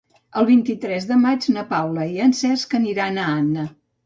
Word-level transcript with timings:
El 0.39 0.45
vint-i-tres 0.45 1.05
de 1.11 1.17
maig 1.25 1.45
na 1.57 1.65
Paula 1.75 2.07
i 2.15 2.25
en 2.29 2.35
Cesc 2.41 2.75
aniran 2.81 3.23
a 3.23 3.29
Anna. 3.37 3.69